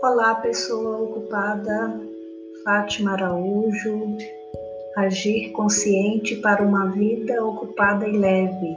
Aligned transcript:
Olá, 0.00 0.36
pessoa 0.36 1.02
ocupada, 1.02 2.00
Fátima 2.62 3.14
Araújo, 3.14 4.16
agir 4.96 5.50
consciente 5.50 6.36
para 6.36 6.62
uma 6.62 6.86
vida 6.92 7.44
ocupada 7.44 8.06
e 8.06 8.16
leve. 8.16 8.76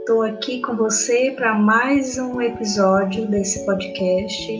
Estou 0.00 0.22
aqui 0.22 0.60
com 0.62 0.74
você 0.74 1.30
para 1.30 1.54
mais 1.54 2.18
um 2.18 2.42
episódio 2.42 3.24
desse 3.28 3.64
podcast. 3.64 4.52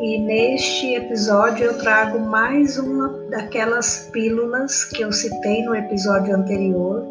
E 0.00 0.18
neste 0.18 0.94
episódio 0.94 1.66
eu 1.66 1.78
trago 1.78 2.18
mais 2.18 2.76
uma 2.76 3.08
daquelas 3.30 4.10
pílulas 4.12 4.84
que 4.84 5.02
eu 5.02 5.12
citei 5.12 5.62
no 5.64 5.76
episódio 5.76 6.34
anterior, 6.34 7.05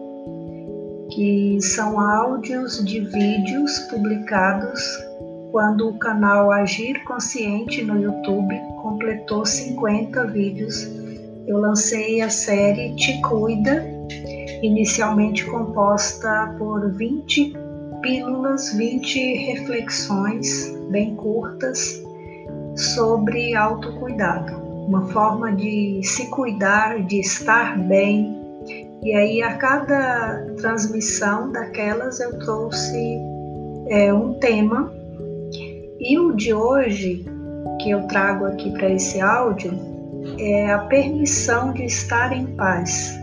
que 1.16 1.62
são 1.62 1.98
áudios 1.98 2.84
de 2.84 3.00
vídeos 3.00 3.80
publicados 3.90 4.82
quando 5.50 5.88
o 5.88 5.98
canal 5.98 6.52
Agir 6.52 7.02
Consciente 7.06 7.82
no 7.82 8.02
YouTube 8.02 8.54
completou 8.82 9.46
50 9.46 10.28
vídeos. 10.28 10.86
Eu 11.48 11.59
lancei 11.59 12.20
a 12.20 12.30
série 12.30 12.94
Te 12.98 13.22
Cuida, 13.22 13.82
inicialmente 14.62 15.46
composta 15.46 16.54
por 16.58 16.92
20 16.92 17.54
pílulas, 18.02 18.73
20 18.73 19.54
reflexões 19.54 20.78
bem 20.92 21.16
curtas 21.16 22.04
sobre 22.76 23.56
autocuidado, 23.56 24.54
uma 24.86 25.08
forma 25.14 25.54
de 25.54 26.02
se 26.04 26.30
cuidar, 26.30 27.02
de 27.06 27.22
estar 27.22 27.80
bem, 27.88 28.45
e 29.05 29.14
aí, 29.14 29.44
a 29.44 29.55
cada 29.58 30.44
transmissão 30.59 31.52
daquelas, 31.52 32.20
eu 32.20 32.39
trouxe 32.39 33.20
é, 33.88 34.11
um 34.11 34.34
tema. 34.39 34.92
E 36.00 36.17
o 36.17 36.31
de 36.31 36.52
hoje, 36.52 37.23
que 37.80 37.92
eu 37.92 38.08
trago 38.08 38.45
aqui 38.45 38.72
para 38.72 38.89
esse 38.89 39.22
áudio, 39.22 39.72
é 40.39 40.72
a 40.72 40.80
permissão 40.80 41.72
de 41.72 41.86
estar 41.86 42.36
em 42.36 42.48
paz. 42.56 43.16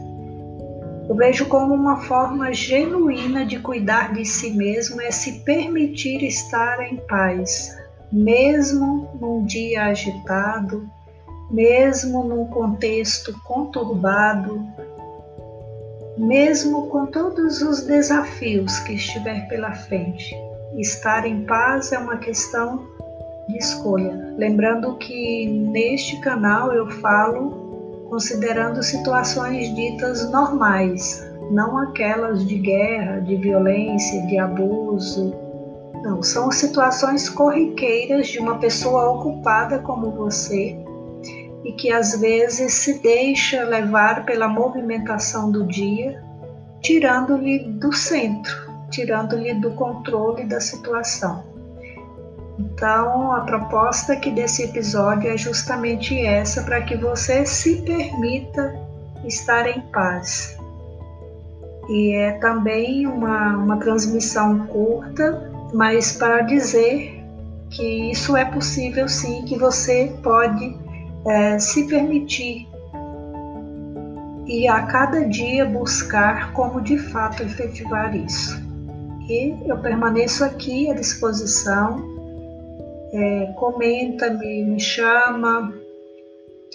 Eu 1.09 1.17
vejo 1.17 1.47
como 1.47 1.75
uma 1.75 1.97
forma 2.03 2.55
genuína 2.55 3.45
de 3.45 3.59
cuidar 3.59 4.13
de 4.13 4.25
si 4.25 4.51
mesmo 4.53 5.01
é 5.01 5.11
se 5.11 5.41
permitir 5.41 6.23
estar 6.23 6.81
em 6.81 6.97
paz, 7.09 7.77
mesmo 8.13 9.11
num 9.21 9.45
dia 9.45 9.87
agitado, 9.87 10.89
mesmo 11.51 12.23
num 12.23 12.47
contexto 12.47 13.35
conturbado, 13.43 14.65
mesmo 16.17 16.89
com 16.89 17.07
todos 17.07 17.63
os 17.63 17.83
desafios 17.83 18.79
que 18.81 18.95
estiver 18.95 19.49
pela 19.49 19.73
frente. 19.73 20.35
Estar 20.77 21.27
em 21.27 21.45
paz 21.45 21.93
é 21.93 21.99
uma 21.99 22.17
questão 22.17 22.87
de 23.49 23.59
escolha. 23.59 24.35
Lembrando 24.37 24.97
que 24.97 25.47
neste 25.47 26.21
canal 26.21 26.73
eu 26.73 26.89
falo 26.91 28.07
considerando 28.09 28.83
situações 28.83 29.75
ditas 29.75 30.31
normais, 30.31 31.27
não 31.51 31.79
aquelas 31.79 32.47
de 32.47 32.59
guerra, 32.59 33.21
de 33.21 33.37
violência, 33.37 34.27
de 34.27 34.39
abuso. 34.39 35.35
Não, 36.03 36.23
são 36.23 36.51
situações 36.51 37.29
corriqueiras 37.29 38.29
de 38.29 38.39
uma 38.39 38.59
pessoa 38.59 39.13
ocupada 39.13 39.79
como 39.79 40.11
você 40.11 40.77
e 41.65 41.73
que 41.73 41.93
às 41.93 42.21
vezes 42.21 42.75
se 42.75 43.01
deixa 43.01 43.65
levar 43.65 44.25
pela 44.25 44.49
movimentação 44.49 45.51
do 45.51 45.67
dia, 45.67 46.23
tirando-lhe 46.81 47.61
do 47.81 47.93
centro, 47.93 48.71
tirando-lhe 48.91 49.55
do 49.55 49.71
controle 49.73 50.45
da 50.45 50.61
situação. 50.61 51.45
Então, 52.59 53.33
a 53.33 53.41
proposta 53.41 54.13
aqui 54.13 54.31
desse 54.31 54.65
episódio 54.65 55.31
é 55.31 55.37
justamente 55.37 56.19
essa, 56.21 56.63
para 56.63 56.83
que 56.83 56.97
você 56.97 57.47
se 57.47 57.83
permita 57.83 58.75
estar 59.25 59.67
em 59.67 59.81
paz. 59.93 60.57
E 61.89 62.15
é 62.15 62.33
também 62.39 63.07
uma, 63.07 63.57
uma 63.57 63.77
transmissão 63.79 64.67
curta, 64.67 65.51
mas 65.73 66.13
para 66.13 66.43
dizer 66.43 67.23
que 67.71 68.11
isso 68.11 68.37
é 68.37 68.45
possível 68.45 69.09
sim, 69.09 69.45
que 69.45 69.59
você 69.59 70.15
pode 70.23 70.77
é, 71.27 71.59
se 71.59 71.87
permitir 71.87 72.67
e 74.47 74.69
a 74.69 74.83
cada 74.83 75.25
dia 75.25 75.65
buscar 75.65 76.53
como 76.53 76.81
de 76.81 76.99
fato 76.99 77.43
efetivar 77.43 78.15
isso. 78.17 78.61
E 79.29 79.55
eu 79.67 79.79
permaneço 79.79 80.45
aqui 80.45 80.91
à 80.91 80.95
disposição. 80.95 82.11
É, 83.15 83.53
comenta, 83.57 84.31
me, 84.31 84.65
me 84.65 84.81
chama, 84.81 85.73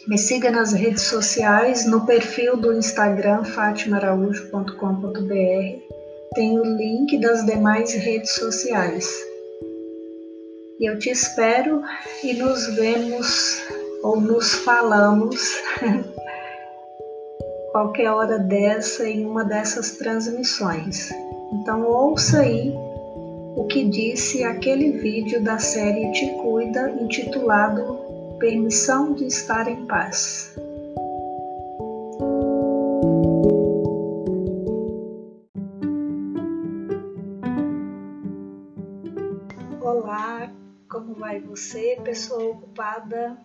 me 0.07 0.17
siga 0.17 0.49
nas 0.49 0.71
redes 0.71 1.03
sociais, 1.03 1.85
no 1.85 2.05
perfil 2.05 2.55
do 2.55 2.73
Instagram 2.73 3.43
fatimaraújo.com.br. 3.43 5.87
Tem 6.35 6.59
o 6.59 6.63
link 6.63 7.19
das 7.19 7.45
demais 7.45 7.93
redes 7.93 8.31
sociais. 8.31 9.09
E 10.79 10.89
eu 10.89 10.97
te 10.99 11.09
espero 11.09 11.81
e 12.23 12.33
nos 12.33 12.67
vemos 12.75 13.61
ou 14.03 14.19
nos 14.19 14.53
falamos 14.55 15.39
qualquer 17.71 18.09
hora 18.11 18.39
dessa 18.39 19.07
em 19.07 19.25
uma 19.25 19.43
dessas 19.43 19.91
transmissões. 19.91 21.09
Então 21.53 21.83
ouça 21.83 22.39
aí 22.39 22.73
o 23.55 23.65
que 23.67 23.85
disse 23.85 24.43
aquele 24.43 24.91
vídeo 24.99 25.43
da 25.43 25.57
série 25.57 26.11
Te 26.11 26.27
Cuida 26.41 26.89
intitulado 26.91 28.37
Permissão 28.39 29.13
de 29.13 29.25
Estar 29.25 29.67
em 29.67 29.85
Paz. 29.87 30.55
Olá, 39.81 40.51
como 40.89 41.15
vai 41.15 41.39
você, 41.39 41.99
pessoa 42.03 42.43
ocupada 42.51 43.37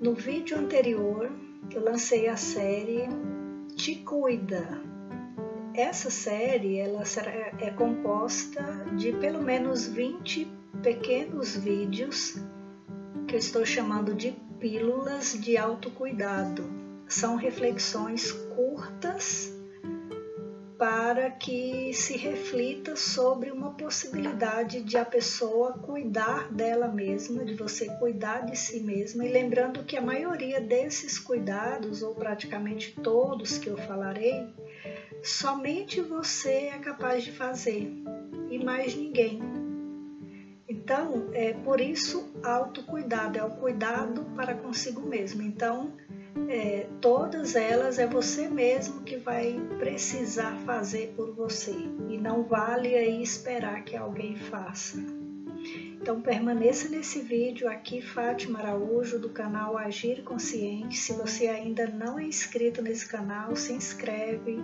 no 0.00 0.14
vídeo 0.14 0.58
anterior, 0.58 1.30
eu 1.70 1.84
lancei 1.84 2.26
a 2.26 2.36
série 2.36 3.06
Te 3.76 3.96
Cuida. 3.96 4.80
Essa 5.74 6.08
série 6.08 6.78
ela 6.78 7.02
é 7.58 7.70
composta 7.70 8.62
de 8.96 9.12
pelo 9.12 9.42
menos 9.42 9.86
20 9.86 10.50
pequenos 10.82 11.54
vídeos 11.54 12.36
que 13.28 13.34
eu 13.34 13.38
estou 13.38 13.66
chamando 13.66 14.14
de 14.14 14.32
pílulas 14.58 15.38
de 15.38 15.58
autocuidado. 15.58 16.64
São 17.06 17.36
reflexões 17.36 18.32
curtas 18.32 19.52
para 20.80 21.30
que 21.30 21.92
se 21.92 22.16
reflita 22.16 22.96
sobre 22.96 23.50
uma 23.50 23.74
possibilidade 23.74 24.82
de 24.82 24.96
a 24.96 25.04
pessoa 25.04 25.74
cuidar 25.74 26.50
dela 26.50 26.88
mesma, 26.88 27.44
de 27.44 27.52
você 27.52 27.84
cuidar 27.98 28.46
de 28.46 28.56
si 28.56 28.80
mesma, 28.80 29.26
e 29.26 29.28
lembrando 29.30 29.84
que 29.84 29.94
a 29.94 30.00
maioria 30.00 30.58
desses 30.58 31.18
cuidados, 31.18 32.02
ou 32.02 32.14
praticamente 32.14 32.98
todos 32.98 33.58
que 33.58 33.68
eu 33.68 33.76
falarei, 33.76 34.48
somente 35.22 36.00
você 36.00 36.70
é 36.72 36.78
capaz 36.78 37.24
de 37.24 37.32
fazer 37.32 37.92
e 38.50 38.58
mais 38.64 38.94
ninguém. 38.94 39.38
Então, 40.66 41.28
é 41.34 41.52
por 41.52 41.78
isso 41.78 42.32
autocuidado, 42.42 43.38
é 43.38 43.44
o 43.44 43.50
cuidado 43.50 44.24
para 44.34 44.54
consigo 44.54 45.02
mesmo. 45.02 45.42
Então, 45.42 45.92
é, 46.48 46.86
todas 47.00 47.54
elas 47.54 47.98
é 47.98 48.06
você 48.06 48.48
mesmo 48.48 49.02
que 49.02 49.16
vai 49.16 49.58
precisar 49.78 50.56
fazer 50.64 51.12
por 51.16 51.32
você 51.32 51.74
e 52.08 52.18
não 52.18 52.44
vale 52.44 52.94
aí 52.94 53.22
esperar 53.22 53.84
que 53.84 53.96
alguém 53.96 54.36
faça. 54.36 54.98
Então 56.00 56.20
permaneça 56.20 56.88
nesse 56.88 57.20
vídeo 57.20 57.68
aqui, 57.68 58.00
Fátima 58.00 58.58
Araújo, 58.58 59.18
do 59.18 59.28
canal 59.28 59.76
Agir 59.76 60.22
Consciente. 60.22 60.96
Se 60.96 61.12
você 61.12 61.46
ainda 61.46 61.86
não 61.86 62.18
é 62.18 62.24
inscrito 62.24 62.80
nesse 62.80 63.06
canal, 63.06 63.54
se 63.54 63.72
inscreve, 63.74 64.58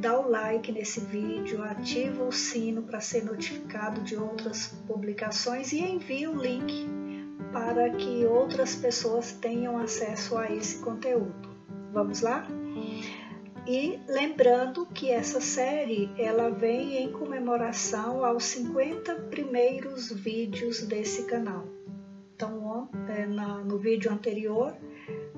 dá 0.00 0.18
o 0.18 0.28
like 0.28 0.70
nesse 0.70 1.00
vídeo, 1.00 1.62
ativa 1.62 2.22
o 2.24 2.32
sino 2.32 2.82
para 2.82 3.00
ser 3.00 3.24
notificado 3.24 4.02
de 4.02 4.14
outras 4.14 4.66
publicações 4.86 5.72
e 5.72 5.80
envia 5.80 6.30
o 6.30 6.36
link 6.36 7.01
para 7.52 7.90
que 7.90 8.24
outras 8.24 8.74
pessoas 8.74 9.32
tenham 9.32 9.78
acesso 9.78 10.36
a 10.36 10.50
esse 10.50 10.78
conteúdo. 10.78 11.50
Vamos 11.92 12.20
lá? 12.22 12.46
E 13.66 14.00
lembrando 14.08 14.86
que 14.86 15.10
essa 15.10 15.40
série 15.40 16.10
ela 16.18 16.50
vem 16.50 16.96
em 16.96 17.12
comemoração 17.12 18.24
aos 18.24 18.44
50 18.44 19.14
primeiros 19.30 20.10
vídeos 20.10 20.82
desse 20.82 21.24
canal. 21.26 21.64
Então, 22.34 22.88
é, 23.08 23.24
no 23.26 23.78
vídeo 23.78 24.10
anterior 24.10 24.74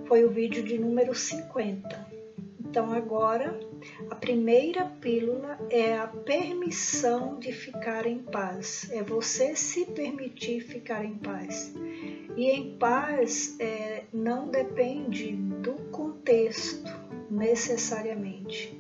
foi 0.06 0.24
o 0.24 0.30
vídeo 0.30 0.62
de 0.62 0.78
número 0.78 1.14
50. 1.14 2.23
Então, 2.74 2.92
agora, 2.92 3.56
a 4.10 4.16
primeira 4.16 4.84
pílula 5.00 5.56
é 5.70 5.96
a 5.96 6.08
permissão 6.08 7.38
de 7.38 7.52
ficar 7.52 8.04
em 8.04 8.18
paz, 8.18 8.90
é 8.90 9.00
você 9.00 9.54
se 9.54 9.84
permitir 9.84 10.60
ficar 10.60 11.04
em 11.04 11.14
paz. 11.14 11.72
E 12.36 12.50
em 12.50 12.76
paz 12.76 13.54
é, 13.60 14.02
não 14.12 14.48
depende 14.48 15.36
do 15.36 15.74
contexto 15.92 16.90
necessariamente. 17.30 18.76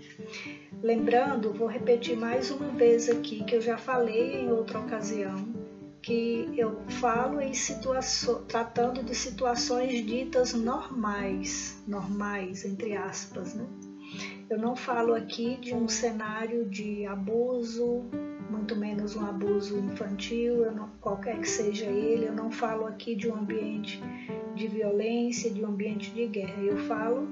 Lembrando, 0.82 1.52
vou 1.52 1.68
repetir 1.68 2.16
mais 2.16 2.50
uma 2.50 2.70
vez 2.70 3.08
aqui 3.08 3.44
que 3.44 3.54
eu 3.54 3.60
já 3.60 3.78
falei 3.78 4.40
em 4.40 4.50
outra 4.50 4.80
ocasião, 4.80 5.46
que 6.04 6.50
eu 6.54 6.82
falo 7.00 7.40
em 7.40 7.54
situações, 7.54 8.42
tratando 8.46 9.02
de 9.02 9.14
situações 9.14 10.04
ditas 10.04 10.52
normais, 10.52 11.82
normais 11.86 12.62
entre 12.66 12.94
aspas, 12.94 13.54
né? 13.54 13.64
Eu 14.50 14.58
não 14.58 14.76
falo 14.76 15.14
aqui 15.14 15.56
de 15.56 15.74
um 15.74 15.88
cenário 15.88 16.68
de 16.68 17.06
abuso, 17.06 18.04
muito 18.50 18.76
menos 18.76 19.16
um 19.16 19.24
abuso 19.24 19.78
infantil, 19.78 20.70
não, 20.72 20.90
qualquer 21.00 21.40
que 21.40 21.48
seja 21.48 21.86
ele. 21.86 22.26
Eu 22.26 22.34
não 22.34 22.50
falo 22.50 22.86
aqui 22.86 23.16
de 23.16 23.30
um 23.30 23.36
ambiente 23.36 23.98
de 24.54 24.68
violência, 24.68 25.50
de 25.50 25.64
um 25.64 25.68
ambiente 25.68 26.12
de 26.12 26.26
guerra. 26.26 26.62
Eu 26.62 26.76
falo 26.86 27.26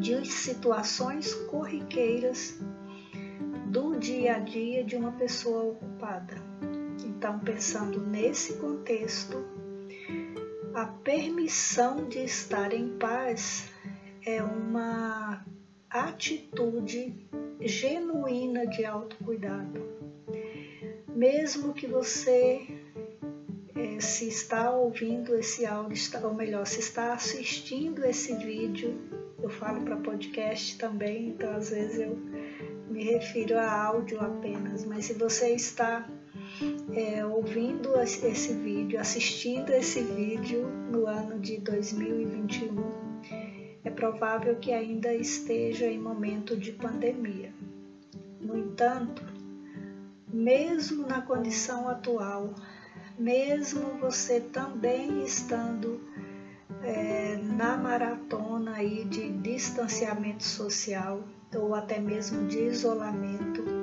de 0.00 0.26
situações 0.26 1.32
corriqueiras 1.34 2.60
do 3.66 3.96
dia 3.96 4.34
a 4.34 4.38
dia 4.40 4.82
de 4.82 4.96
uma 4.96 5.12
pessoa 5.12 5.62
ocupada. 5.62 6.47
Então, 7.18 7.36
pensando 7.40 8.00
nesse 8.00 8.58
contexto, 8.58 9.44
a 10.72 10.86
permissão 10.86 12.08
de 12.08 12.20
estar 12.20 12.72
em 12.72 12.96
paz 12.96 13.72
é 14.24 14.40
uma 14.40 15.44
atitude 15.90 17.12
genuína 17.60 18.68
de 18.68 18.84
autocuidado. 18.84 19.82
Mesmo 21.08 21.74
que 21.74 21.88
você, 21.88 22.68
é, 23.74 23.98
se 23.98 24.28
está 24.28 24.70
ouvindo 24.70 25.34
esse 25.34 25.66
áudio, 25.66 26.24
ou 26.24 26.34
melhor, 26.34 26.64
se 26.68 26.78
está 26.78 27.14
assistindo 27.14 28.04
esse 28.04 28.32
vídeo, 28.36 28.96
eu 29.42 29.50
falo 29.50 29.80
para 29.80 29.96
podcast 29.96 30.78
também, 30.78 31.30
então 31.30 31.50
às 31.50 31.70
vezes 31.70 31.98
eu 31.98 32.16
me 32.88 33.02
refiro 33.02 33.58
a 33.58 33.86
áudio 33.86 34.20
apenas, 34.20 34.84
mas 34.84 35.06
se 35.06 35.14
você 35.14 35.52
está 35.52 36.08
é, 36.94 37.24
ouvindo 37.24 37.98
esse 38.00 38.52
vídeo, 38.54 39.00
assistindo 39.00 39.70
esse 39.70 40.02
vídeo 40.02 40.66
no 40.90 41.06
ano 41.06 41.38
de 41.38 41.58
2021, 41.58 42.76
é 43.84 43.90
provável 43.90 44.56
que 44.56 44.72
ainda 44.72 45.14
esteja 45.14 45.86
em 45.86 45.98
momento 45.98 46.56
de 46.56 46.72
pandemia. 46.72 47.52
No 48.40 48.56
entanto, 48.56 49.24
mesmo 50.32 51.06
na 51.06 51.22
condição 51.22 51.88
atual, 51.88 52.54
mesmo 53.18 53.98
você 54.00 54.40
também 54.40 55.24
estando 55.24 56.00
é, 56.82 57.36
na 57.36 57.76
maratona 57.76 58.76
aí 58.76 59.04
de 59.04 59.30
distanciamento 59.38 60.44
social 60.44 61.22
ou 61.54 61.74
até 61.74 61.98
mesmo 61.98 62.46
de 62.46 62.58
isolamento, 62.58 63.77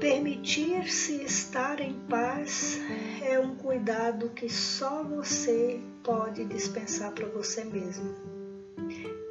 Permitir-se 0.00 1.24
estar 1.24 1.80
em 1.80 1.92
paz 2.08 2.78
é 3.20 3.36
um 3.36 3.56
cuidado 3.56 4.28
que 4.28 4.48
só 4.48 5.02
você 5.02 5.80
pode 6.04 6.44
dispensar 6.44 7.10
para 7.10 7.26
você 7.26 7.64
mesmo. 7.64 8.14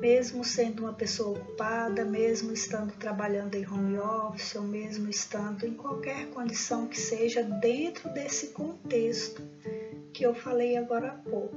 Mesmo 0.01 0.43
sendo 0.43 0.83
uma 0.83 0.91
pessoa 0.91 1.39
ocupada, 1.39 2.03
mesmo 2.03 2.51
estando 2.51 2.91
trabalhando 2.97 3.55
em 3.55 3.65
home 3.65 3.97
office, 3.97 4.55
ou 4.55 4.63
mesmo 4.63 5.09
estando 5.09 5.65
em 5.65 5.73
qualquer 5.73 6.27
condição 6.31 6.85
que 6.85 6.99
seja 6.99 7.41
dentro 7.43 8.09
desse 8.09 8.47
contexto 8.47 9.41
que 10.11 10.25
eu 10.25 10.35
falei 10.35 10.75
agora 10.75 11.07
há 11.07 11.29
pouco. 11.29 11.55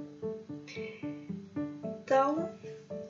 Então, 2.02 2.48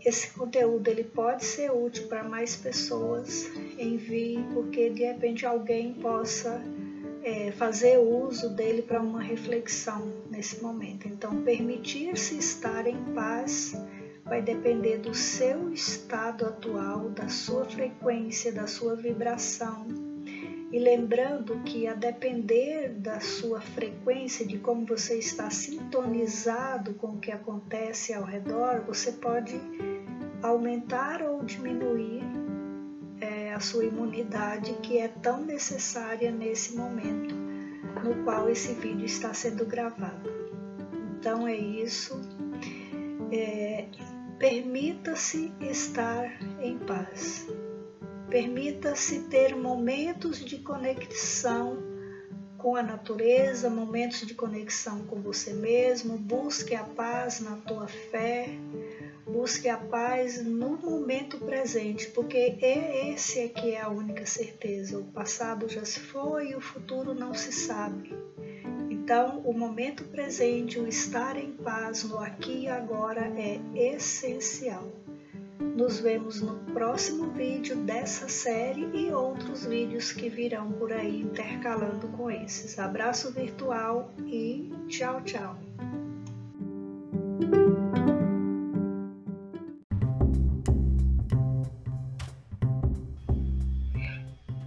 esse 0.04 0.30
conteúdo 0.30 0.88
ele 0.88 1.04
pode 1.04 1.44
ser 1.44 1.70
útil 1.70 2.08
para 2.08 2.24
mais 2.24 2.56
pessoas, 2.56 3.46
envie, 3.78 4.44
porque 4.54 4.90
de 4.90 5.04
repente 5.04 5.44
alguém 5.44 5.94
possa 5.94 6.62
é, 7.22 7.52
fazer 7.52 7.98
uso 7.98 8.50
dele 8.50 8.82
para 8.82 9.00
uma 9.00 9.22
reflexão 9.22 10.10
nesse 10.30 10.62
momento. 10.62 11.06
Então, 11.06 11.42
permitir-se 11.42 12.38
estar 12.38 12.86
em 12.86 12.96
paz 13.14 13.74
vai 14.24 14.40
depender 14.40 14.98
do 14.98 15.14
seu 15.14 15.72
estado 15.72 16.46
atual, 16.46 17.10
da 17.10 17.28
sua 17.28 17.64
frequência, 17.64 18.52
da 18.52 18.66
sua 18.66 18.94
vibração. 18.94 20.09
E 20.70 20.78
lembrando 20.78 21.60
que 21.64 21.86
a 21.86 21.94
depender 21.94 22.90
da 22.90 23.18
sua 23.18 23.60
frequência, 23.60 24.46
de 24.46 24.58
como 24.58 24.86
você 24.86 25.18
está 25.18 25.50
sintonizado 25.50 26.94
com 26.94 27.08
o 27.08 27.18
que 27.18 27.32
acontece 27.32 28.14
ao 28.14 28.22
redor, 28.22 28.84
você 28.86 29.12
pode 29.12 29.60
aumentar 30.42 31.22
ou 31.22 31.42
diminuir 31.42 32.22
é, 33.20 33.52
a 33.52 33.60
sua 33.60 33.84
imunidade 33.84 34.72
que 34.82 34.98
é 34.98 35.08
tão 35.08 35.44
necessária 35.44 36.30
nesse 36.30 36.76
momento 36.76 37.34
no 38.04 38.24
qual 38.24 38.48
esse 38.48 38.72
vídeo 38.74 39.04
está 39.04 39.34
sendo 39.34 39.66
gravado. 39.66 40.30
Então 41.18 41.46
é 41.46 41.56
isso. 41.56 42.18
É, 43.32 43.86
Permita-se 44.40 45.52
estar 45.60 46.32
em 46.62 46.78
paz. 46.78 47.46
Permita-se 48.30 49.22
ter 49.22 49.54
momentos 49.56 50.38
de 50.38 50.58
conexão 50.58 51.76
com 52.56 52.76
a 52.76 52.82
natureza, 52.82 53.68
momentos 53.68 54.26
de 54.26 54.34
conexão 54.34 55.04
com 55.06 55.20
você 55.20 55.52
mesmo. 55.52 56.16
Busque 56.16 56.74
a 56.74 56.84
paz 56.84 57.40
na 57.40 57.56
tua 57.56 57.88
fé, 57.88 58.48
Busque 59.32 59.68
a 59.68 59.76
paz 59.76 60.44
no 60.44 60.76
momento 60.76 61.38
presente, 61.38 62.08
porque 62.10 62.58
é 62.60 63.12
esse 63.12 63.38
é 63.38 63.48
que 63.48 63.74
é 63.74 63.80
a 63.80 63.88
única 63.88 64.26
certeza. 64.26 64.98
O 64.98 65.04
passado 65.04 65.68
já 65.68 65.84
se 65.84 66.00
foi 66.00 66.48
e 66.48 66.56
o 66.56 66.60
futuro 66.60 67.14
não 67.14 67.32
se 67.32 67.52
sabe. 67.52 68.12
Então, 68.90 69.38
o 69.44 69.52
momento 69.52 70.02
presente, 70.04 70.80
o 70.80 70.88
estar 70.88 71.36
em 71.36 71.52
paz 71.52 72.02
no 72.02 72.18
aqui 72.18 72.62
e 72.62 72.68
agora 72.68 73.32
é 73.38 73.60
essencial. 73.94 74.99
Nos 75.80 75.98
vemos 75.98 76.42
no 76.42 76.56
próximo 76.74 77.30
vídeo 77.30 77.74
dessa 77.74 78.28
série 78.28 78.86
e 78.92 79.10
outros 79.12 79.64
vídeos 79.64 80.12
que 80.12 80.28
virão 80.28 80.70
por 80.72 80.92
aí 80.92 81.22
intercalando 81.22 82.06
com 82.08 82.30
esses. 82.30 82.78
Abraço 82.78 83.32
virtual 83.32 84.12
e 84.26 84.70
tchau, 84.88 85.22
tchau. 85.22 85.56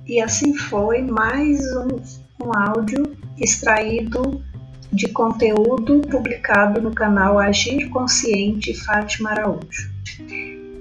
E 0.07 0.19
assim 0.19 0.57
foi 0.57 1.03
mais 1.03 1.59
um, 1.75 2.43
um 2.43 2.57
áudio 2.57 3.15
extraído 3.37 4.43
de 4.91 5.09
conteúdo 5.09 6.01
publicado 6.09 6.81
no 6.81 6.91
canal 6.91 7.37
Agir 7.37 7.87
Consciente 7.91 8.73
Fátima 8.73 9.29
Araújo. 9.29 9.93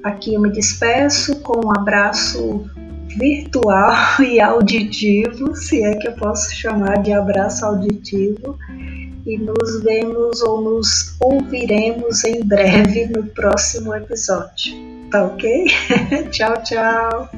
Aqui 0.02 0.35
eu 0.35 0.40
me 0.40 0.50
despeço 0.50 1.40
com 1.40 1.66
um 1.66 1.71
abraço 1.71 2.68
virtual 3.06 3.94
e 4.21 4.40
auditivo, 4.40 5.54
se 5.54 5.82
é 5.82 5.94
que 5.97 6.09
eu 6.09 6.12
posso 6.12 6.54
chamar 6.54 7.02
de 7.02 7.12
abraço 7.12 7.64
auditivo, 7.64 8.59
e 9.25 9.38
nos 9.38 9.82
vemos 9.85 10.42
ou 10.42 10.61
nos 10.61 11.14
ouviremos 11.21 12.25
em 12.25 12.44
breve 12.44 13.06
no 13.06 13.25
próximo 13.26 13.94
episódio. 13.94 14.75
Tá 15.11 15.25
ok? 15.25 15.66
tchau, 16.32 16.54
tchau! 16.64 17.30